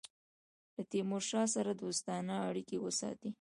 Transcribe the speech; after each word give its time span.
له 0.75 0.81
تیمورشاه 0.91 1.47
سره 1.55 1.71
دوستانه 1.81 2.33
اړېکي 2.47 2.77
وساتي. 2.79 3.29